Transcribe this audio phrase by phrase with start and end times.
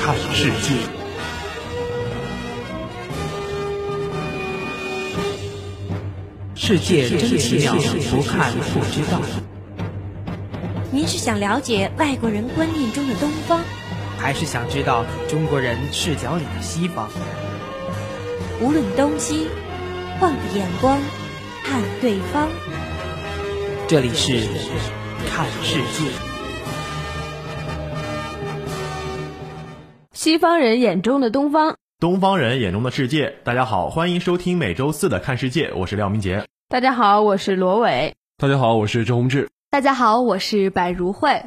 [0.00, 0.72] 看世界，
[6.54, 7.74] 世界真奇妙，
[8.10, 9.20] 不看不知道。
[10.90, 13.60] 您是想了解外国人观念中的东方，
[14.18, 17.08] 还是想知道中国人视角里的西方？
[18.60, 19.48] 无论东西，
[20.20, 20.98] 换个眼光
[21.64, 22.48] 看对方。
[23.88, 24.46] 这里是
[25.28, 26.31] 看世界。
[30.22, 33.34] 西方人眼中的东方，东方人眼中的世界。
[33.42, 36.46] 大家好，欢迎收听每周四的看世界，我是廖明杰。
[36.68, 38.14] 大家好，我是罗伟。
[38.36, 39.50] 大家好，我是周宏志。
[39.68, 41.42] 大家好，我是白如慧。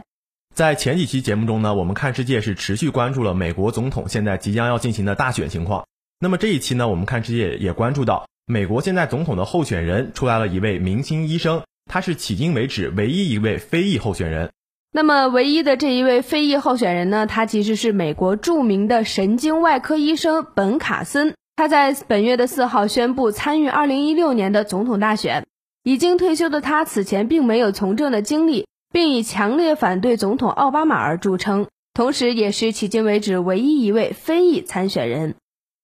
[0.54, 5.86] 在前几期节目中呢，我们看世界是持续关注了美国总统现在即将要进行的大选情况。
[6.20, 14.52] 那么这一期呢，我们看世界也关注到美国现在总统的候选人出来了一位明星医生，他是迄今为止唯一一位非裔候选人。
[14.96, 17.28] 那么，唯一的这一位非裔候选人呢？
[17.28, 21.34] 他其实是美国著名的神经外科医生本·卡森。
[21.58, 25.46] 他在本月的四号宣布参与二零一六年的总统大选。
[25.84, 35.36] 已经退休的他此前并没有从政的经历，并以强烈反对总统奥巴马而著称，同时也是迄今为止唯一一位非裔参选人。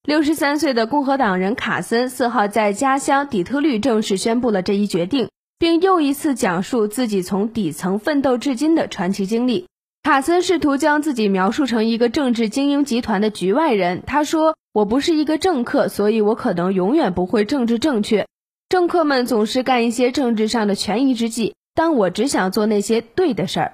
[0.07, 5.27] 六十三岁的共和党人卡森四号在家乡底特律正式宣布了这一决定。
[5.61, 9.67] 并又一次讲述自己从底层奋斗至今的传奇经历。
[10.01, 14.01] 卡森试图将自己描述成一个政治精英集团的局外人。
[14.07, 18.25] 他说：“我不是一个政客，所以我可能永远不会政治正确。
[18.69, 23.73] 政客们总是干一些政治上的权宜之计，但我只想做那些对的事儿。”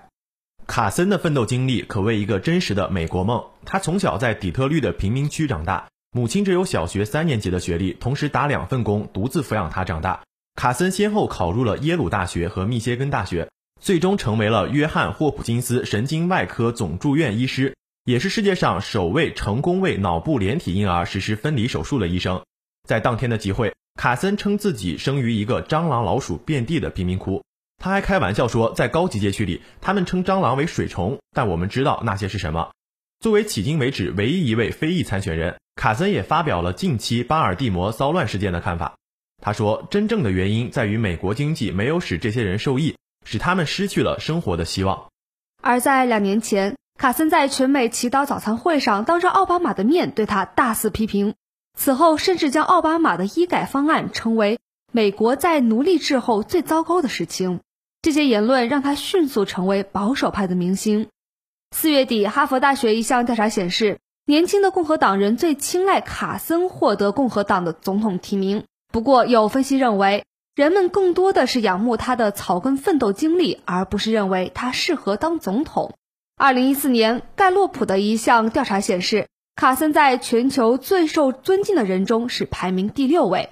[0.67, 3.41] 卡森的奋斗经历可谓一个真实的美国梦。
[3.63, 10.23] 他从小在底特律的贫民区长大，母亲只有小学三年级的学历，同时打两份工，独自抚养他长大。
[10.57, 13.47] 卡森先后考入了耶鲁大学和密歇根大学，
[13.79, 22.41] 最终成为了约翰霍普金斯神经外科总住院医师，也是世界上首位成功为脑部连体婴儿实施分离手术的医生。
[22.87, 27.43] 在当天的集会，卡森称自己生于一个蟑螂老鼠遍地的贫民窟。
[27.77, 32.71] 他还开玩笑说，在高级街区里，他们称蟑螂为水虫，但我们知道那些是什么。
[33.19, 38.95] 作为迄今为止唯一一位非裔参选人，卡森也发表了近期巴尔的摩骚乱事件的看法。
[39.41, 45.09] 他说：“真正的原因在于美国经济没有使这些人受益，使他们失去了生活的希望。”
[45.61, 51.35] 而在两年前，卡森在全美祈祷早餐会上当着奥巴马的面对他大肆批评，
[51.77, 54.59] 此后甚至将奥巴马的医改方案称为
[54.91, 57.59] 美国在奴隶制后最糟糕的事情。
[58.01, 61.09] 这些言论让他迅速成为保守派的明星。
[61.75, 68.63] 四月底，哈佛大学一项调查显示，年轻的共和党人最青睐卡森获得共和党的总统提名。
[68.91, 70.25] 不过，有分析认为，
[70.55, 75.93] 人们更多的是仰慕他的草根奋斗经历，而不是认为他适合当总统。
[76.35, 83.49] 二零一四年，盖洛普的一项调查显示，卡森在全球最受尊敬的人中是排名第六位。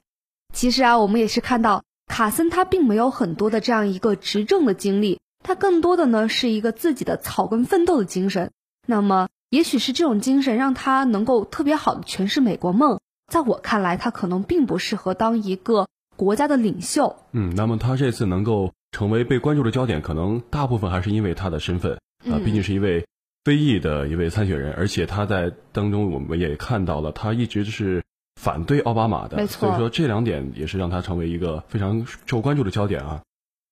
[0.54, 8.52] 其实啊，我们也是看到，卡森他并没有很多的这样一个执政的经历，他更多的呢是一个自己的草根奋斗的精神。
[8.88, 13.00] 那么，也许是这种精神让他能够特别好的诠释美国梦。
[13.28, 17.16] 在我看来，他可能并不适合当一个国家的领袖。
[17.32, 21.94] 嗯，那么他这次能够成为被关注的焦点，可能大部分还是因为他的身份
[22.30, 23.06] 啊，毕竟是一位
[23.44, 28.04] 非裔的一位参选人，而且他在当中我们也看到了，他一直是
[28.40, 29.68] 反对奥巴马的，没错。
[29.68, 33.22] 所以说这两点也是让他成为一个非常受关注的焦点啊。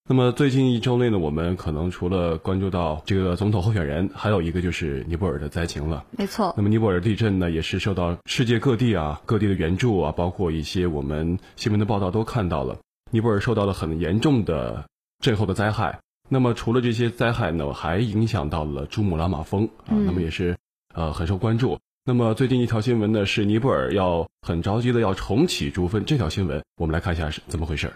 [0.10, 6.04] 那么最近一周内呢，我们可能除了关注到这个总统候选人，还有一个就是尼泊尔的灾情了。
[6.12, 6.54] 没错。
[6.58, 12.80] 那么尼泊尔地震呢，也是受到世界各地啊各地的援助啊，包括一些我们新闻的报道都看到了，
[13.12, 14.84] 尼泊尔受到了很严重的
[15.24, 16.00] 震后的灾害。
[16.28, 20.58] 那么除了这些灾害呢，还影响到了珠穆朗玛峰啊，那么也是
[20.94, 21.80] 呃很受关注。
[22.04, 27.94] 那么最近一条新闻呢，是尼泊尔要很着急的要重启珠峰，这条新闻我们来看一下是怎么回事。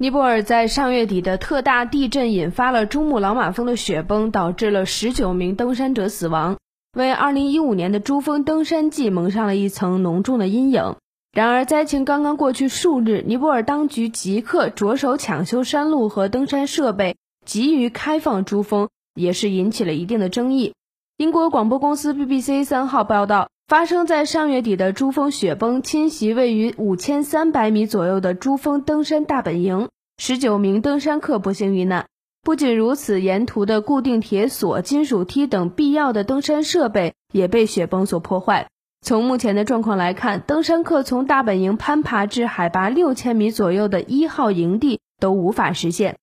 [0.00, 6.56] 尼泊尔在上月底的特大地震引发了珠穆朗玛峰的雪崩，导致了十九名登山者死亡，
[6.96, 10.94] 为二零一五年的珠峰登山季蒙上了一层浓重的阴影。
[11.32, 20.74] 然而，灾情刚刚过去数日，尼泊尔当局即刻着手抢修山路和登山设备，急于开放珠峰，也是引起了一定的争议。
[21.18, 23.50] 英国广播公司 BBC 三号报道。
[23.66, 32.06] 发生在上月底的珠峰雪崩侵袭位于五千三百米左右的珠峰登山大本营，十九名登山客不幸遇难。
[32.42, 38.68] 不仅如此，沿途的固定铁索、金属梯等必要的登山设备也被雪崩所破坏。
[39.04, 46.16] 从目前的状况来看，登山客从大本营攀爬至海拔六千米左右的一号营地都无法实现。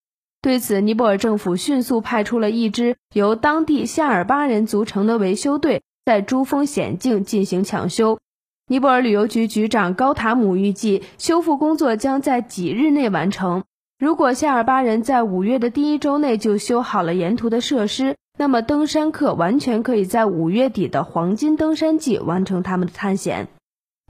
[0.46, 5.82] 对此，尼泊尔政府迅速派出了一支由当地夏尔巴人组成的维修队。
[6.06, 8.20] 在珠峰险境进行抢修。
[8.68, 13.64] 尼泊尔旅游局局长高塔姆预计，修复工作将在几日内完成。
[13.98, 23.48] 如果夏尔巴人在五月的第一周内就修好了沿途的设施，那么登山客完全可以在五月底的黄金登山季完成他们的探险。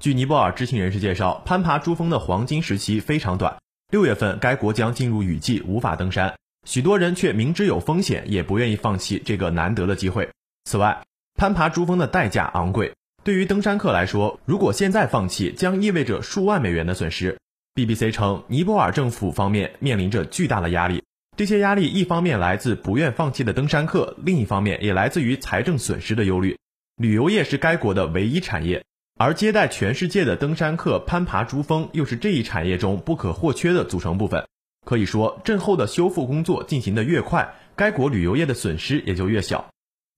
[0.01, 3.55] 据尼泊尔知情人士介绍，攀爬珠峰的黄金时期非常短，
[3.91, 6.35] 六月份该国将进入雨季，无法登山。
[6.65, 10.29] 许多人却明知有风险，也不愿意放弃这个难得的机会。
[10.63, 11.03] 此外，
[11.35, 12.93] 攀爬珠峰的代价昂贵，
[13.23, 17.37] 对于登山客来说，如果现在放弃，将意味着数万美元的损失。
[17.75, 21.03] BBC 称，尼泊尔政府方面面临着巨大的压力，
[21.37, 26.57] 这些压力一方面来自不愿放弃的登山客，另一方面也来自于财政损失的忧虑。
[26.97, 28.83] 旅游业是该国的唯一产业，
[29.17, 34.45] 而接待全世界的登山客攀爬珠峰，又是这一产业中不可或缺的组成部分。
[34.85, 39.69] 可以说，震后的修复工作进行的越快，该国旅游业的损失也就越小。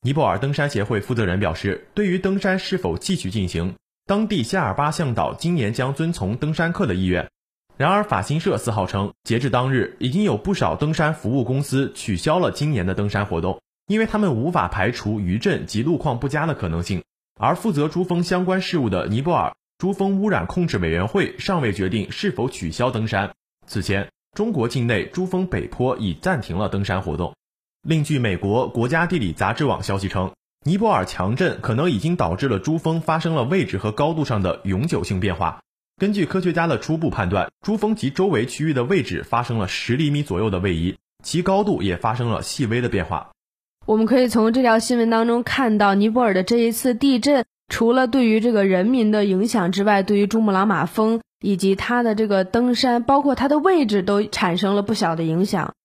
[0.01, 3.75] 尼泊尔登山协会负责人表示，对于登山是否继续进行，
[4.07, 7.29] 当地夏尔巴向导今年将遵从登山客的意愿。
[7.77, 17.03] 然而，法新社四号称，截至当日，已经有不少登山服务公司取消了今年的登山活动，因为他们无法排除余震及路况不佳的可能性。
[17.37, 23.33] 而负责珠峰相关事务的尼泊尔珠峰污染控制委员会尚未决定是否取消登山。
[23.65, 24.09] 此前。
[24.35, 27.33] 中国境内珠峰北坡已暂停了登山活动。
[27.81, 30.31] 另据美国国家地理杂志网消息称，
[30.63, 35.59] 尼泊尔强震可能已经导致了珠峰发生了位置和高度上的永久性变化。
[35.97, 43.31] 根据科学家的初步判断，珠峰及周围区域的位置发生了十厘米左右的位移，其高度也发生了细微的变化。
[43.87, 51.21] 我们可以从这条新闻当中看到，尼泊尔的这一次地震，除了对于这个人民的影响之外，对于珠穆朗玛峰。
[51.39, 55.75] 以及它的这个登山，包括它的位置，都产生了不小的影响。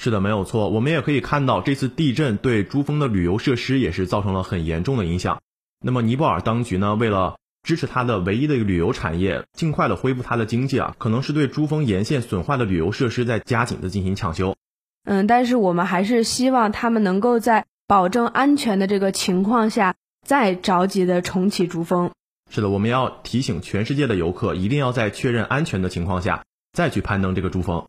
[0.00, 0.70] 是的，没有错。
[0.70, 5.42] 我们也可以看到，这次地震对珠峰的旅游设施也是造成了很严重的影响。
[5.84, 14.56] 那么，尼泊尔当局呢，为了支持它的唯一的一个旅游产业，尽快的恢复它的经济啊，可能是对珠峰沿线损坏的旅游设施在加紧的进行抢修。
[15.04, 19.94] 嗯，但是我们还是希望他们能够在保证安全的这个情况下，
[20.26, 22.10] 再着急的重启珠峰。
[22.50, 27.84] 是的，我们要提醒全世界的游客，一定要在确认安全的情况下再去攀登这个珠峰。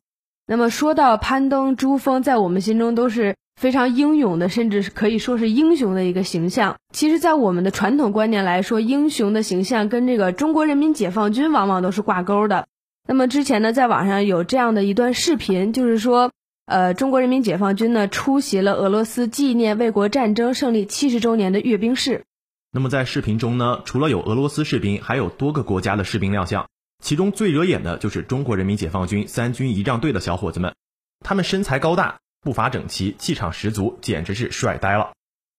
[0.48, 6.76] 那么说到攀登珠峰，在我们心中都是非常英勇的，甚至是可以说是英雄的一个形象。
[6.94, 12.68] 其实，在我们的传统观念来说，英雄的形象跟这个中国人民解放军往往都是挂钩的。
[13.08, 16.32] 那么之前呢，在网上有这样的一段视频，就是说，
[16.66, 22.24] 呃，中国人民解放军呢出席了俄罗斯纪念卫国战争胜利七十周年的阅兵式。
[22.72, 26.66] 那么在视频中呢，除了有俄罗斯士兵，还有多个国家的士兵亮相。
[27.04, 30.74] 其中最惹眼的就是中国人民解放军三军仪仗队的小伙子们，
[31.20, 35.12] 他们身材高大，步伐整齐，气场十足，简直是帅呆了。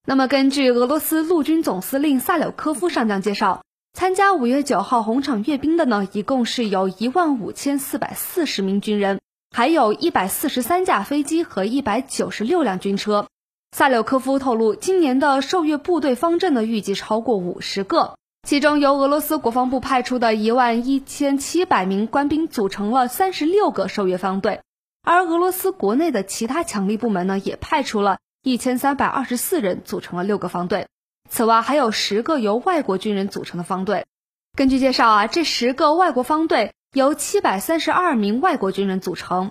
[0.06, 3.62] 那么根据俄罗斯陆军总司令萨柳科夫上将介绍，
[3.93, 9.21] 参加五月九号红场阅兵的呢，一共是有一万五千四百四十名军人，
[9.56, 13.29] 还有一百四十三架飞机和一百九十六辆军车。
[13.71, 24.61] 萨柳科夫透露，今年的受阅部队方阵呢，预计超过五十个，其中由俄罗斯国防部派出的一万一千七百名官兵组成了三十六个受阅方队，
[25.05, 30.89] 而俄罗斯国内的其他强力部门呢，也派出了一千三百二十四人组成了六个方队，
[31.31, 34.05] 此外还有十个由外国军人组成的方队。
[34.56, 39.51] 根据介绍啊，这十个外国方队由七百三十二名外国军人组成，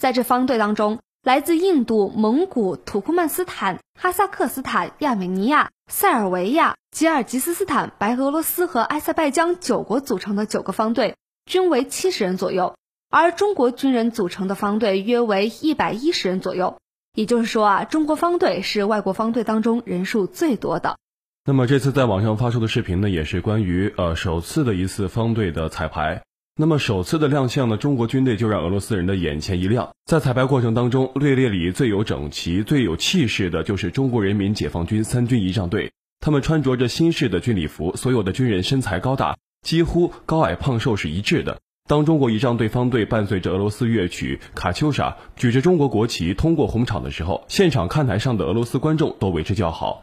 [0.00, 0.98] 在这方队当中。
[1.24, 12.76] 来自印度、蒙古、土库曼斯坦、哈萨克斯坦、亚美尼亚、塞尔维亚、吉尔吉斯斯坦、白俄罗斯和埃塞拜疆九国组成的九个方队，均为七十人左右，
[13.10, 16.78] 而中国军人组成的方队约为一百一十人左右。
[17.14, 20.96] 也就是说啊，中国方队是外国方队当中人数最多的。
[21.44, 26.22] 那么这次在网上发出的视频呢，也是关于呃首次的一次方队的彩排。
[26.60, 29.90] 那么首次的亮相呢，中国军队就让俄罗斯人的眼前一亮。
[30.06, 35.92] 在彩排过程当中，队列里最有整齐、最有气势的就是中国人民解放军三军仪仗队。
[36.18, 41.60] 他们穿着着新式的军礼服，所有的军人身材高大，几乎高矮胖瘦是一致的。
[41.88, 50.02] 当中国仪仗队方队伴随着俄罗斯乐曲《卡秋莎》，举着中国国旗通过红场的时候，现场看台上的俄罗斯观众都为之叫好。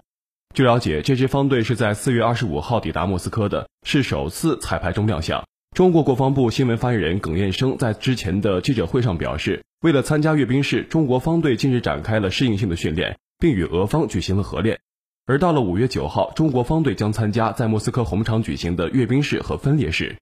[0.54, 5.44] 据了解，这支方队是在四月二十五号抵达莫斯科的，是首次彩排中亮相。
[5.76, 14.80] 中国国防部新闻发言人耿彦生在之前的记者会上表示，为了参加阅兵式，中国方队近日展开了适应性的训练，并与俄方举行了合练。
[15.26, 20.16] 而到了五月九号，中国方队将参加在莫斯科红场举行的阅兵式和分列式。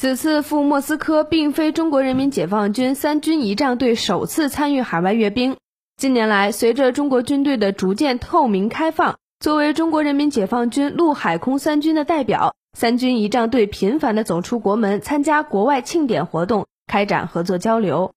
[0.00, 5.56] 此次赴莫斯科，并非中国人民解放军三军仪仗队首次参与海外阅兵。
[5.96, 18.12] 近年来，随着中国军队的逐渐透明开放，作为中国人民解放军陆海空三军的代表，三军仪仗队频繁地走出国门，参加国外庆典活动，开展合作交流。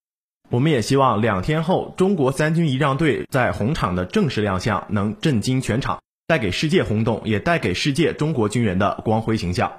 [0.50, 9.72] 我们也希望两天后，中国三军仪仗队在红场的正式亮相，能震惊全场，带给世界轰动，也带给世界中国军人的光辉形象。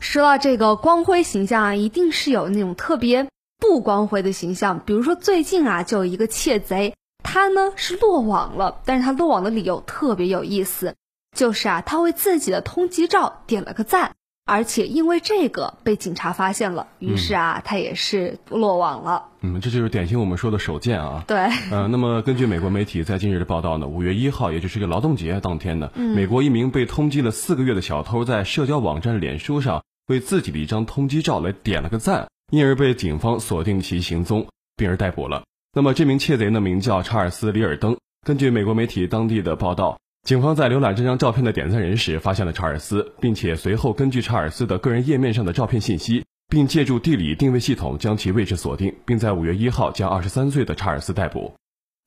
[0.00, 3.26] 说到这个光辉形象啊，一定是有那种特别
[3.58, 4.80] 不光辉的形象。
[4.86, 10.94] 比如说最近啊，就有一个窃贼，他呢是落网了，但是他落网的理由特别有意思，
[11.34, 14.12] 就是啊，他为自己的通缉照点了个赞。
[14.46, 19.28] 而且因为这个被警察发现了，于是啊，他也是落网了。
[19.40, 21.24] 嗯，这就是典型我们说的手贱啊。
[21.26, 21.38] 对。
[21.70, 35.44] 呃，那么根据美国媒体在近日的报道呢，五月一号，也就是这个劳动节当天呢，美国一名被通缉了四个月的小偷，在社交网站脸书上为自己的一张通缉照来点了个赞，因而被警方锁定其行踪，并而逮捕了。
[35.72, 37.96] 那么这名窃贼呢，名叫查尔斯·里尔登。
[38.26, 39.96] 根据美国媒体当地的报道。
[40.24, 51.52] 警方在浏览这张照片的点赞人时，发现了查尔斯，并且随后根据查尔斯的个人页面上的照片信息，并借助地理定位系统将其位置锁定，并在五月一号将二十三岁的查尔斯逮捕。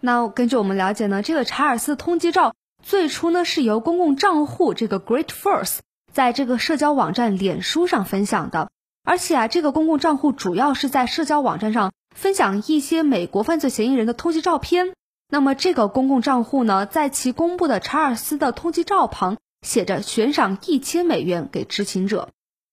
[0.01, 5.77] 那根据我们了解呢，这个查尔斯通缉照最初呢是由公共账户这个 Great Force
[6.11, 8.71] 在这个社交网站脸书上分享的，
[9.03, 14.93] 而且啊，这个公共账户主要是在社交网站上分享一些美国犯罪嫌疑人的通缉照片。
[15.29, 22.29] 那么这个公共账户呢，在其公布的查尔斯的通缉照旁写着悬赏一千美元给知情者。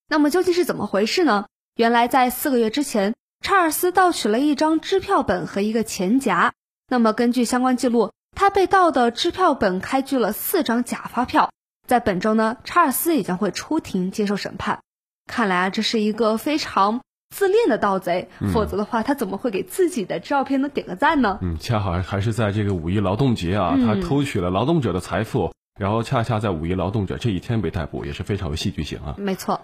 [0.07, 1.47] 那么究竟是怎么回事呢？
[1.75, 6.53] 原来在四个月之前，查尔斯盗取了一张支票本和一个钱夹。
[6.87, 11.51] 那么根据相关记录，他被盗的支票本开具了四张假发票。
[11.85, 14.79] 在本周呢，查尔斯也将会出庭接受审判。
[15.25, 17.01] 看来啊，这是一个非常。
[17.35, 21.37] 自恋的盗贼，否则的话，他怎么会给自己的照片呢点个赞呢？
[21.41, 29.15] 嗯，恰好还是在这个五一劳动节啊，他偷取了劳动者的财富，然后恰恰在五一劳动者这一天被逮捕，也是非常有戏剧性啊。
[29.17, 29.59] 没错。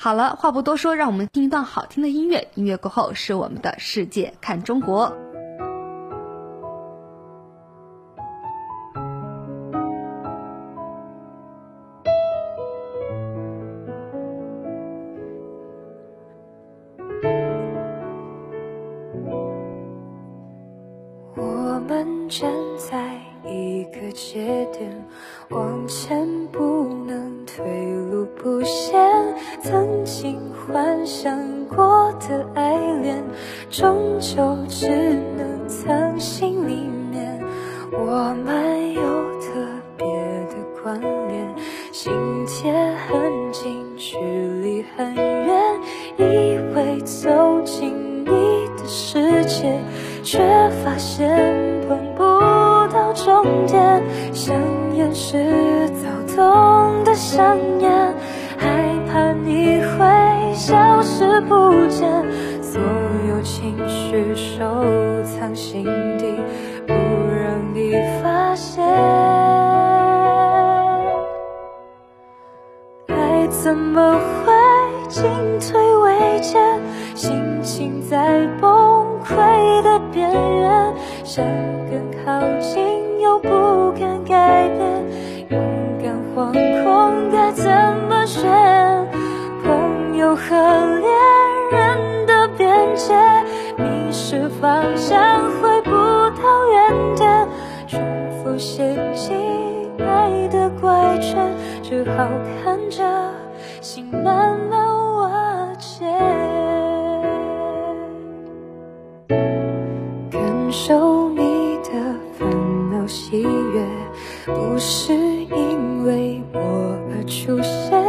[0.00, 2.46] 好了，话不多说，让我们听一段好听的音乐。
[2.54, 5.12] 音乐过后是我们的世界看中国。
[25.50, 27.64] 往前不能退
[28.10, 28.98] 路不限。
[29.62, 33.22] 曾经幻想过的爱恋，
[33.70, 34.88] 终究只
[35.36, 36.74] 能藏心里
[37.10, 37.40] 面。
[37.92, 39.02] 我们有
[39.40, 39.48] 特
[39.96, 41.54] 别的关联，
[41.92, 42.12] 心
[42.46, 42.72] 贴
[43.08, 45.80] 很近，距离很远，
[46.18, 49.80] 以为走进你的世界，
[50.22, 50.38] 却
[50.84, 51.67] 发现。
[53.42, 54.02] 终点，
[54.32, 54.56] 想
[54.92, 57.88] 念是躁动的想念，
[58.56, 58.66] 害
[59.06, 62.10] 怕你会消失不见，
[62.60, 62.82] 所
[63.28, 64.64] 有情绪收
[65.22, 65.84] 藏心
[66.18, 66.34] 底，
[66.84, 68.84] 不让你发现。
[73.06, 75.22] 爱怎么会进
[75.60, 76.80] 退维艰，
[77.14, 80.92] 心情在崩溃的边缘，
[81.22, 81.44] 想
[81.88, 82.47] 更靠。
[83.88, 84.80] 不敢改变，
[85.48, 85.58] 勇
[85.98, 86.52] 敢惶
[86.84, 87.64] 恐该怎
[88.06, 88.44] 么选？
[89.64, 90.44] 朋友和
[91.00, 91.10] 恋
[91.72, 93.14] 人的边界，
[93.78, 97.48] 迷失方向回不到原点，
[97.86, 97.98] 重
[98.44, 99.34] 复陷阱
[100.06, 101.50] 爱的怪圈，
[101.82, 102.28] 只好
[102.62, 103.02] 看着
[103.80, 104.57] 心慢慢
[114.90, 118.02] 是因为我而出现，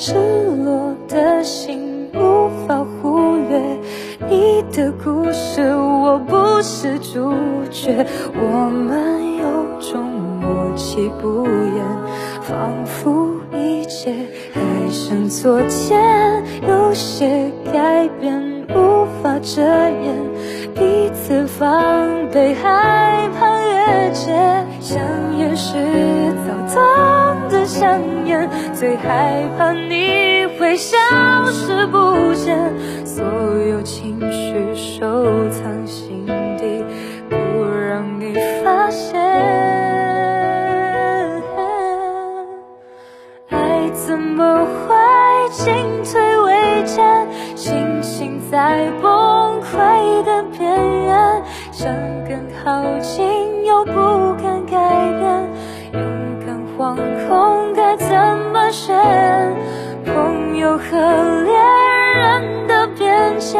[0.00, 0.14] 失
[0.64, 3.78] 落的心无法忽略。
[4.28, 7.32] 你的故事我不是主
[7.70, 10.02] 角，我们有种
[10.40, 11.86] 默契不言，
[12.42, 14.12] 仿佛一切
[14.52, 20.16] 还像昨天，有些改变无法遮掩，
[20.74, 23.54] 彼此防备害怕。
[23.86, 24.32] 越界，
[24.80, 24.98] 香
[25.38, 25.76] 烟是
[28.72, 30.96] 最害怕你会消
[31.50, 32.56] 失不见，
[33.04, 33.24] 所
[33.70, 36.26] 有情绪收藏心
[36.58, 36.84] 底，
[37.28, 39.20] 不让你发现。
[43.50, 44.94] 爱怎么会
[45.50, 45.74] 进
[46.04, 50.62] 退维艰，心情在崩溃的边
[51.04, 51.94] 缘，想
[52.28, 53.44] 更靠近。
[53.64, 53.92] 又不
[54.42, 54.76] 敢改
[55.18, 55.22] 变，
[55.94, 56.02] 勇
[56.46, 56.46] 敢
[56.76, 56.94] 惶
[57.26, 57.32] 恐
[58.14, 58.20] 怎
[58.52, 58.94] 么选？
[60.04, 60.84] 朋友和
[61.42, 61.52] 恋
[62.16, 63.58] 人的边界，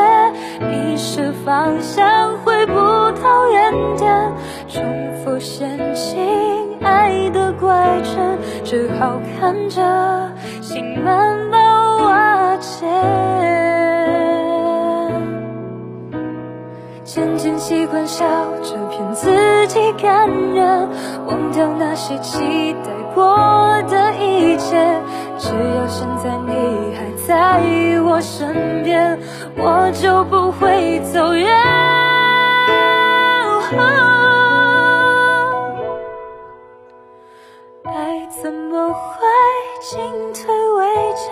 [0.60, 2.74] 迷失方向回不
[3.20, 4.32] 到原点，
[4.68, 4.84] 重
[5.24, 9.82] 复陷进爱的怪圈，只好看着
[10.62, 13.63] 心慢慢瓦解。
[17.14, 18.26] 渐渐习惯笑
[18.60, 19.30] 着骗自
[19.68, 20.88] 己感人，
[21.28, 23.36] 忘掉那些期待过
[23.88, 25.00] 的一切。
[25.38, 27.62] 只要现在你还在
[28.02, 29.16] 我身边，
[29.56, 31.56] 我就不会走远。
[37.84, 39.20] 爱怎么会
[39.82, 40.02] 进
[40.32, 41.30] 退维艰？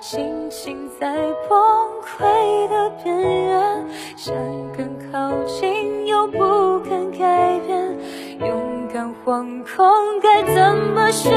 [0.00, 1.12] 心情在
[1.50, 1.58] 崩
[2.00, 3.86] 溃的边缘，
[4.18, 4.34] 想
[4.76, 7.96] 更靠近又不肯改变，
[8.40, 9.86] 勇敢惶恐
[10.20, 11.32] 该怎么选？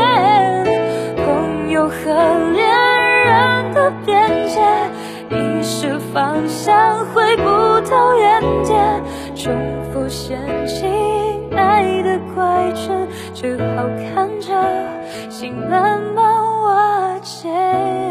[1.16, 1.94] 朋友和
[2.54, 2.68] 恋
[3.24, 4.60] 人的边界，
[5.30, 7.44] 迷失方向回不
[7.88, 9.04] 到原点，
[9.36, 9.54] 重
[9.94, 10.90] 复陷进
[11.56, 16.34] 爱的怪圈，只好看着心慢慢
[16.64, 18.11] 瓦解。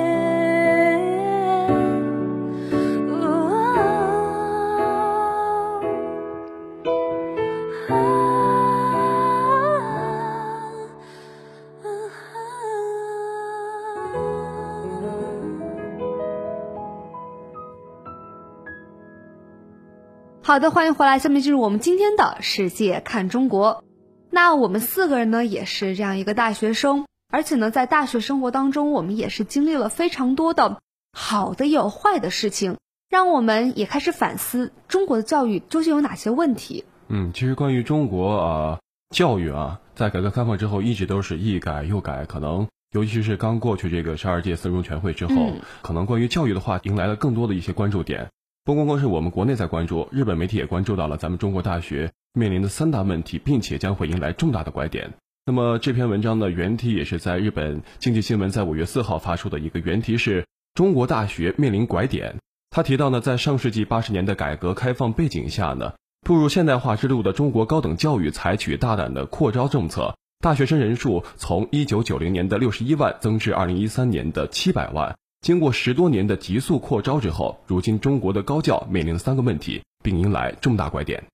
[20.50, 21.21] 好的，欢迎回来。
[21.21, 23.85] 下面进入我们今天的世界看中国。
[24.30, 30.78] 那我们四个人呢，也是这样一个大学生，而且呢，在大学生活当中，我们也是经历了非常多的
[31.12, 32.78] 好的也有坏的事情，
[33.09, 36.85] 让我们也开始反思中国的教育究竟有哪些问题。
[37.07, 38.80] 嗯，其实关于中国啊
[39.14, 48.31] 教育啊，在改革开放之后一直都是一改又改，可能尤其是刚过去这个十二届四中全会之后，嗯可能关于教育的话迎来了更多的一些关注点。
[48.62, 55.11] 不光光是我们国内在关注，日本媒体也关注到了咱们中国大学面临的三大问题，并且将会迎来重大的拐点。
[55.46, 60.44] 那么这篇文章的原题也是在日本经济新闻在五月四号发出的一个原题是
[60.75, 62.37] “中国大学面临拐点”。
[62.68, 75.16] 他提到呢，在上世纪八十年的改革开放背景下呢，步入现代化之路的中国高等教育采取大胆的扩招政策，大学生人数从一九九零年的六十一万增至二零一三年的七百万。
[75.40, 81.24] 经过十多年的急速扩招之后，如今中国的高教面临三个问题，并迎来重大拐点。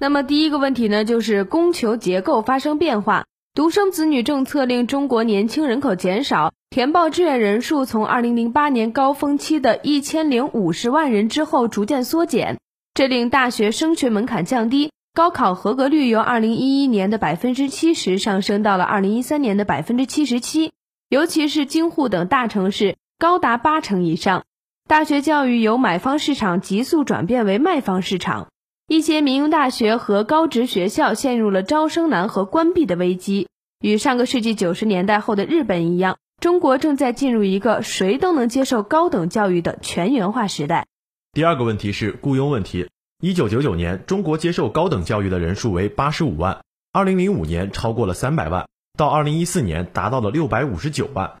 [0.00, 12.58] 那么第一个问题呢，就是供求结构发生变化，独生子女政策令中国年轻人口减少，填报志愿人数从2008年高峰期的一千零五十万人之后逐渐缩减，
[12.94, 20.70] 这令大学升学门槛降低，高考合格率由2011年的百分之七十上升到了2013年的百分之七十七，
[21.08, 24.44] 尤其是京沪等大城市高达八成以上。
[24.86, 28.46] 大学教育由买方市场急速转变为卖方市场。
[28.86, 33.48] 一些民营大学和高职学校陷入了招生难和关闭的危机。
[33.80, 40.86] 与上个世纪九十年代后的日本一样，中国正在进入一个谁都能接受高等教育的全员化时代。
[41.32, 42.88] 第二个问题是雇佣问题。
[43.20, 46.60] 一九九九年，中国接受高等教育的人数为八十五万，
[46.92, 51.32] 二零零五年超过了三百万，到二零一四年达到了六百五十九万。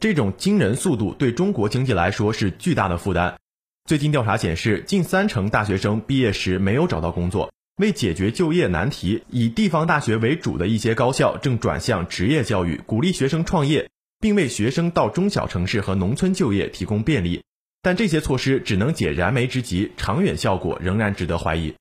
[0.00, 3.36] 这种惊人速度对中国经济来说是巨大的负担。
[3.84, 7.52] 最近调查显示，近三成大学生毕业时没有找到工作。
[7.78, 13.88] 为解决就业难题，以地方大学为主的一些高校正转向职业教育，鼓励学生创业，
[14.20, 17.42] 并为学生到中小城市和农村就业提供便利。
[17.82, 21.74] 但这些措施只能解燃眉之急，长远效果仍然值得怀疑。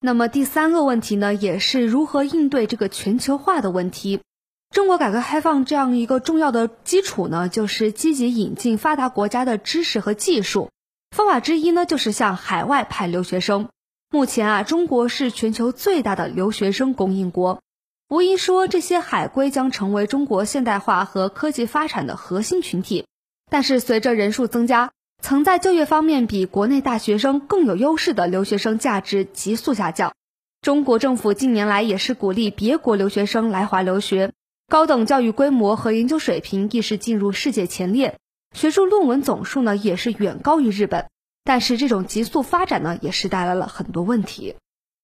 [0.00, 4.20] 那么第三个问题呢，也是如何应对这个全球化的问题。
[4.74, 10.68] 中国改革开放这样一个重要的基础呢，就是积极引进发达国家的知识和技术。
[11.16, 13.68] 方法之一呢，就是向海外派留学生。
[14.10, 17.60] 目前啊，中国是全球最大的留学生供应国，
[18.08, 23.06] 无疑说这些海归将成为中国现代化和科技发展的核心群体。
[23.48, 24.90] 但是随着人数增加，
[25.22, 30.12] 曾在就业方面比国内大学生更有优势的留学生价值急速下降。
[30.62, 34.32] 中国政府近年来也是鼓励别国留学生来华留学，
[34.66, 38.16] 高等教育规模和研究水平亦是进入世界前列。
[38.54, 41.08] 学术论文总数呢也是远高于日本，
[41.44, 44.54] 但是这种急速发展呢也是带来了很多问题。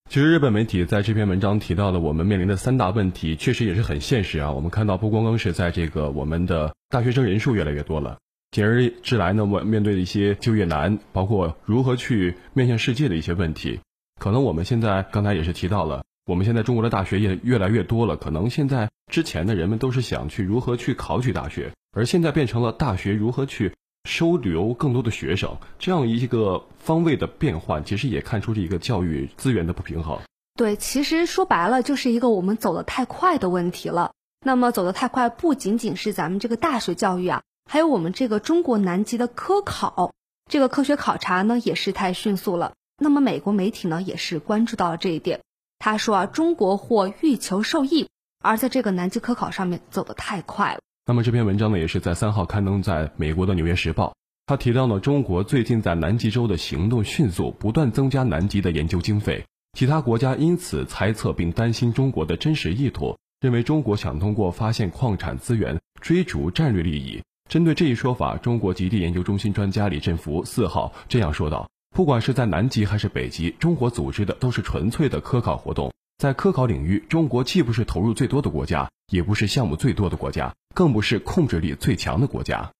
[0.09, 4.51] 其实日本媒体在这篇文章提到了我们面临的三大问题，确实也是很现实啊。
[4.51, 8.17] 我们看到不光光是在这个我们的大学生人数越来越多了，
[8.51, 13.79] 紧而之来呢，我面对的一些就业难，包括如何去面向世界的一些问题，
[14.19, 30.19] 可能我们现在刚才也是提到了，我们现在中国的大学也越来越多了，可能现在之前的人们都是想去如何去考取大学，而现在变成了大学如何去收留更多的学生，这样一个方位的变换，其实也看出这一个教育资源的不平衡。
[30.55, 34.11] 对，其实说白了就是一个我们走得太快的问题了。
[34.45, 40.13] 那么走得太快，不仅仅是咱们这个大学教育啊，还有我们这个中国南极的科考，
[40.49, 42.73] 这个科学考察呢也是太迅速了。
[42.97, 45.41] 那么美国媒体呢也是关注到了这一点，
[45.83, 48.07] 他说啊，中国或欲求受益，
[48.39, 50.79] 而在这个南极科考上面走得太快了。
[51.07, 54.09] 那么这篇文章呢也是在三号刊登在美国的《纽约时报》，
[54.45, 59.43] 他提到了中国最近在南极洲的行动迅速，不断增加南极的研究经费。
[59.75, 67.19] 其他国家因此猜测并担心中国的真实意图，认为中国想通过发现矿产资源追逐战略利益。
[67.49, 75.91] 针对这一说法，中国极地研究中心专家李振福四号这样说道：“不管是在南极还是北极，中国组织的都是纯粹的科考活动。
[76.17, 82.71] 在科考领域，中国既不是投入最多的国家，也不是项目最多的国家，更不是控制力最强的国家。”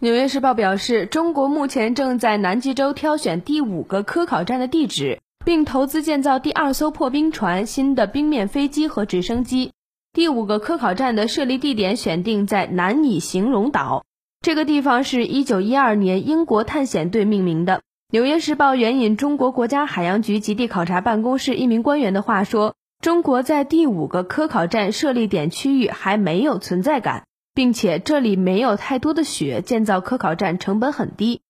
[0.04, 5.20] 《纽约时报》表示，中国目前正在南极洲挑选第五个科考站的地址。
[5.44, 9.72] 并投资建造第二艘破冰船、新的冰面飞机和直升机。
[10.12, 14.04] 第五个科考站的设立地点选定在南拟形容岛，
[14.42, 17.76] 这个地方是一九一二年英国探险队命名的。
[18.10, 31.42] 《纽约时报》援引中国国家海洋局极地考察办公室一名官员的话说：“中国在第五个科考站设立点区域还没有存在感，并且这里没有太多的雪，建造科考站成本很低。”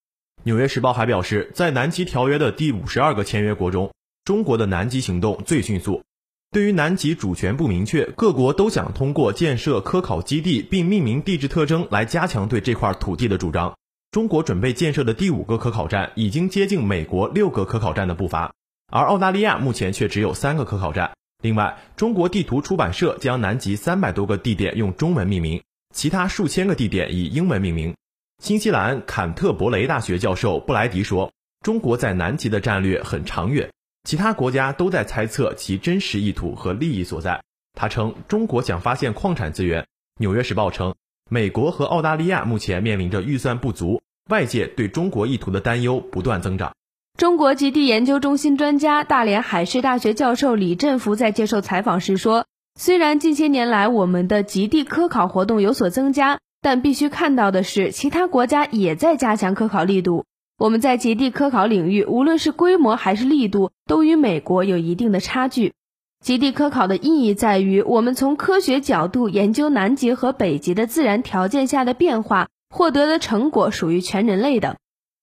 [0.42, 3.92] 纽约时报还表示，在南极条约的第五十二个签约国中，
[4.24, 6.02] 中国的南极行动最迅速。
[6.50, 13.76] 对于南极主权不明确，各国都想通过建设科考基地并命名地质特征来加强对这块土地的主张。
[14.10, 18.54] 中国准备建设的第五个科考站已经接近美国六个科考站的步伐，
[18.90, 21.12] 而澳大利亚目前却只有三个科考站。
[21.42, 25.62] 另外，中国地图出版社将南极三百多个地点用中文命名，
[25.94, 27.94] 其他数千个地点以英文命名。
[28.42, 33.70] 新西兰坎特伯雷大学教授布莱迪说：“中国在南极的战略很长远，
[34.04, 37.42] 其他国家都在猜测其真实意图和利益所在。”
[37.78, 39.82] 他称，中国想发现矿产资源。
[40.16, 40.94] 《纽约时报》称，
[41.28, 46.72] 美国和澳大利亚目前面临着预算不足，外界对中国意图的担忧不断增长。
[47.16, 52.46] 中国极地研究中心专家、大连海事大学教授李振福在接受采访时说
[52.78, 60.24] ：“虽然近些年来我们的极地科考活动有所增加。”但必须看到的是，其他国家也在加强科考力度。
[60.58, 65.72] 我们在极地科考领域，无论是规模还是力度，都与美国有一定的差距。
[66.20, 74.76] 极地科考的意义在于，我们从科学角度研究南极和北极的自然条件下的变化，获得的成果属于全人类的。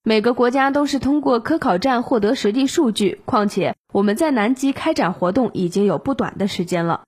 [0.03, 7.03] 每个国家都是通过科考站获得实地数据，况且我们在南极开展活动已经有不短的时间了。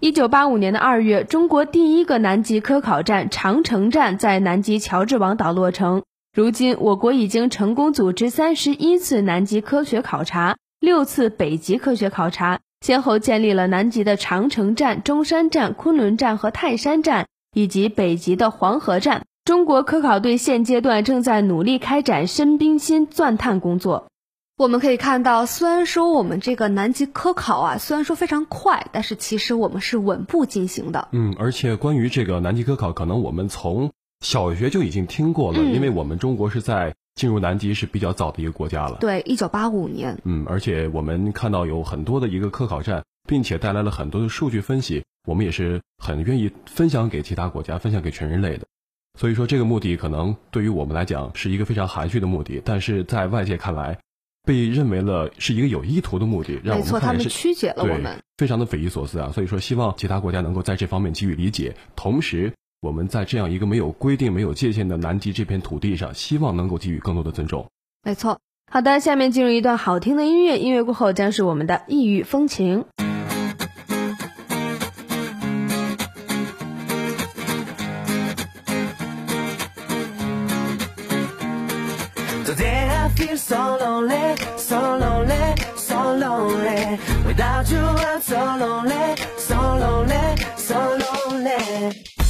[0.00, 6.02] 一九八五年的二月，中国第一个南极科考站长城站在南极乔治王岛落成。
[6.34, 19.26] 如今，我国已经成功组织三十一次南极科学考察，六次北极科学考察，先后建立了南极的长城站、中山站、昆仑站和泰山站，以及北极的黄河站。
[19.44, 24.06] 中国科考队现阶段正在努力开展深冰芯钻探工作。
[24.56, 31.08] 我们可以看到，虽然说我们这个南极科考啊，虽然说非常快，但是其实我们是稳步进行的。
[31.12, 38.98] 嗯，而且关于这个南极科考，可能我们从小学就已经听过了，因为我们中国是在进入南极是比较早的一个国家了。
[39.00, 40.18] 对，一九八五年。
[40.24, 48.66] 嗯，而且我们看到有很多的一个科考站，并且带来了很多的数据分析，我们也是很愿意分享给其他国家，分享给全人类的。
[49.18, 53.98] 所以说，这个目的可能对于我们来讲是一个非常含蓄的目的，但是在外界看来。
[54.42, 59.30] 被认为了是一个有意图的目的，让我们他们曲解了我们，非常的匪夷所思啊！
[59.34, 61.76] 所以说，希望其他国家能够在这方面给予理解。
[61.94, 67.66] 同时，我们在这样一个没有规定、没有界限的南极这片土地上，希望能够给予更多的尊重。
[68.02, 68.40] 没错，
[68.72, 72.86] 好的，下面进入一段好听的音乐，音乐过后将是我们的异域风情。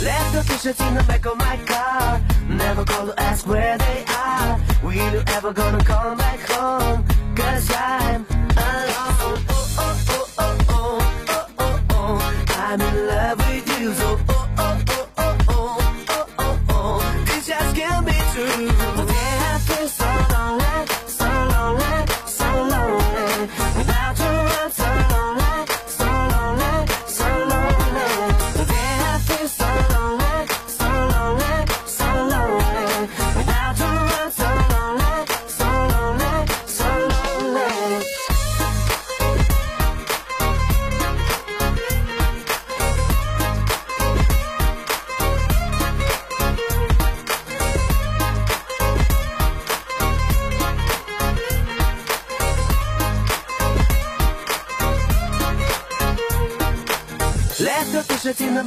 [0.02, 2.20] Left the fishes in the back of my car.
[2.48, 4.58] Never call to ask where they are.
[4.82, 7.04] We you ever gonna come back home?
[7.36, 9.44] Cause I'm alone.
[9.48, 12.46] Oh, oh, oh, oh, oh, oh, oh, oh.
[12.56, 14.29] I'm in love with you, so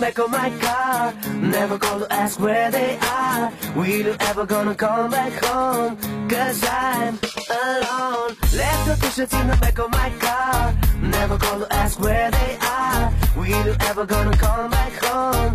[0.03, 1.13] back of my car.
[1.33, 3.53] Never gonna ask where they are.
[3.73, 5.95] We you ever gonna come back home?
[6.27, 7.17] Cause I'm
[7.61, 8.35] alone.
[8.59, 10.75] Left the pushes in the back of my car.
[11.01, 13.13] Never gonna ask where they are.
[13.39, 15.52] We you ever gonna come back home?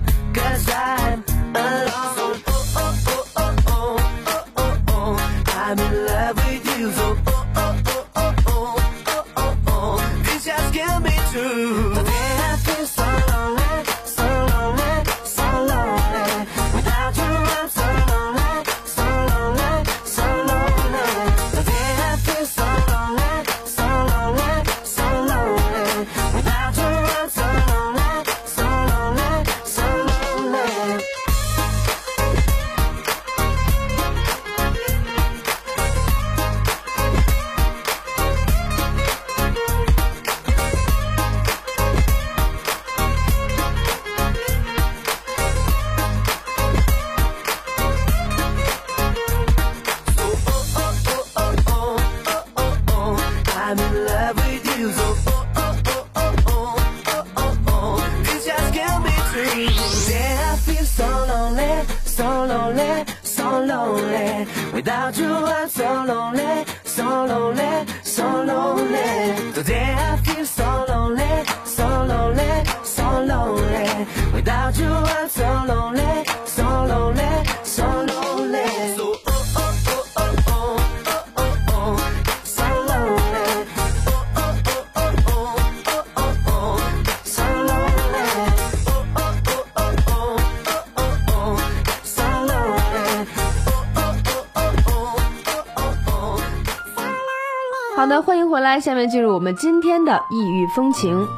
[99.38, 101.28] 我们今天的异域风情。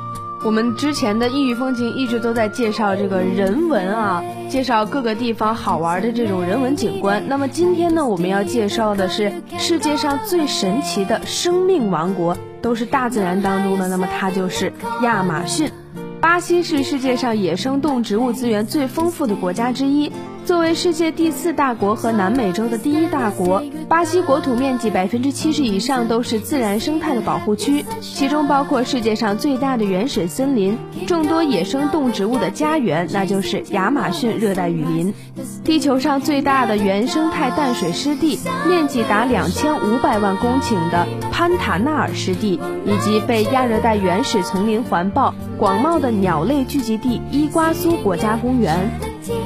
[0.42, 7.22] 我们之前的异域风情一直都在介绍这个人文啊，介绍各个地方好玩的这种人文景观。
[7.28, 13.86] 那么今天呢，我们要介绍的是世界上最神奇的生命王国，都是大自然当中的。
[13.86, 15.70] 那么它就是亚马逊。
[16.22, 20.10] 巴西是世界上野生动植物资源最丰富的国家之一。
[20.44, 30.76] 作为世界第四大国和南美洲的第一大国，巴西国土面积百分之七十以上都是自然生态的保护区，其中包括世界上最大的原始森林、
[31.06, 35.12] 众多野生动植物的家园，那就是亚马逊热带雨林；
[35.62, 48.90] 地球上最大的原生态淡水湿地，面积达两千五百万公顷的潘塔纳尔湿地，以及被亚热带原始丛林环抱、广袤的鸟类聚集地伊瓜苏国家公园。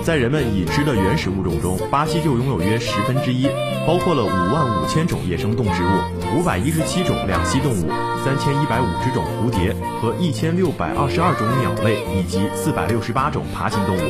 [0.02, 3.46] 在人们已知的原始物种中，巴西就拥有约十分之一，
[3.86, 7.88] 包括了五万五千种野生动植物、五百一十七种两栖动物、
[8.24, 14.00] 三千一百五十种蝴蝶和一千六百二十二种鸟类，以及四百六十八种爬行动物。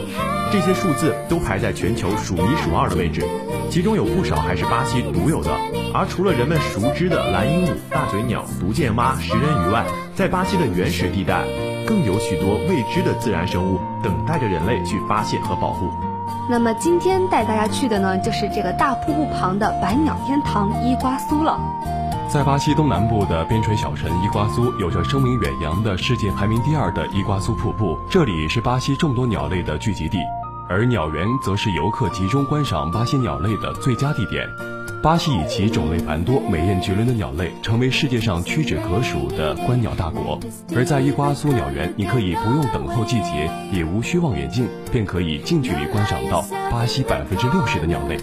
[0.52, 3.22] 这些数字都排在全球数一数二的位置，
[3.70, 5.50] 其中有不少还是巴西独有的。
[5.92, 11.44] 而除了人们熟知的蓝鹦鹉、大嘴鸟、毒箭蛙、食人鱼外，在巴西的原始地带，
[11.86, 15.88] 更有许多未知的自然生物等待着人类去发现和保护。
[16.48, 21.58] 那么今天带大家去的呢，就是这个大瀑布旁的百鸟天堂伊瓜苏了。
[22.28, 30.18] 在巴西东南部的边陲小城伊瓜苏，有着声名远扬的世界排名第二的伊瓜苏瀑布，这里是巴西众多鸟类的聚集地，
[30.68, 34.48] 而鸟园则是游客集中观赏巴西鸟类的最佳地点。
[35.04, 40.40] 巴西以其种类繁多、美艳绝伦的鸟类，成为世界上屈指可数的观鸟大国。
[40.74, 48.16] 而在伊瓜苏鸟园，你可以不用等候季节，也无需望远镜，便可以近距离观赏到巴西百分之六十的鸟类。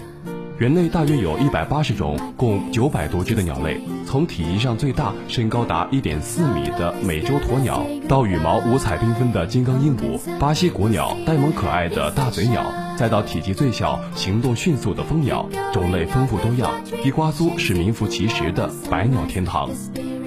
[0.58, 3.80] 园内大约有一百八十种，共九百多只的鸟类。
[4.04, 12.64] 从体积上最大、身高达一点四米的美洲鸵鸟，到羽毛五彩缤纷的金刚鹦鹉、巴西国鸟、呆萌可爱的大嘴鸟，
[13.02, 16.70] 再到体积最小、行动迅速的蜂鸟，种类丰富多样。
[17.04, 19.68] 伊瓜苏是名副其实的百鸟天堂。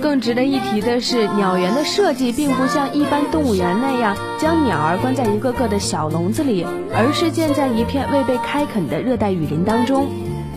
[0.01, 10.07] 更值得一提的是，鸟园的设计并不像一般动物园那样将鸟儿关在一个个的小笼子里，而是建在一片未被开垦的热带雨林当中。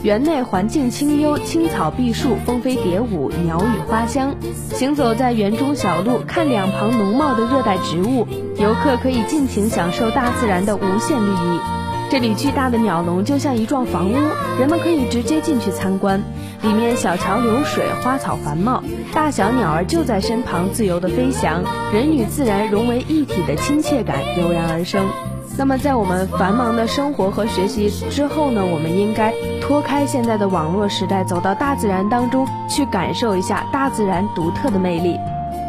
[0.02, 4.34] 园内环境清幽，青草碧树，蜂飞蝶舞，鸟语花香。
[4.72, 8.26] 行走在园中小路，看两旁浓茂的热带植物，
[8.56, 11.77] 游客可以尽情享受大自然的无限绿意。
[12.10, 14.14] 这里巨大的鸟笼就像一幢房屋，
[14.58, 16.22] 人们可以直接进去参观。
[16.62, 25.06] 里面小桥流水，花草繁茂，大小鸟儿就在身旁自由地飞翔，人与自然融为一体的亲切感油然而生。
[25.58, 35.18] 那么，在我们繁忙的生活和学习之后呢，我们应该脱开现在的网络时代，走到大自然当中去感受一下大自然独特的魅力。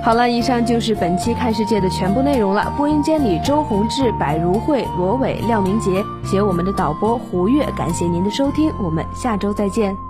[0.01, 2.71] 好了，以上就是本期看世界的全部内容了。
[2.77, 10.08] 播音间里，周宏志、柏如慧、罗伟、廖明杰，写我们的导播胡月，感谢您的收听，我们下周再见。